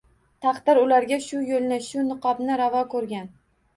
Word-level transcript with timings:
Taqdir 0.45 0.79
ularga 0.83 1.19
shu 1.27 1.41
yo‘lni, 1.49 1.79
shu 1.91 2.07
niqobni 2.07 2.57
ravo 2.63 2.83
ko‘rgan. 2.95 3.31